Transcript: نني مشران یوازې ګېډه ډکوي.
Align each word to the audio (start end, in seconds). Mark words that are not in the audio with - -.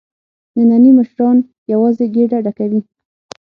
نني 0.69 0.89
مشران 0.99 1.37
یوازې 1.73 2.05
ګېډه 2.15 2.37
ډکوي. 2.45 2.81